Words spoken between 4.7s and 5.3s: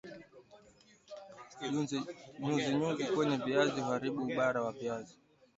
viazi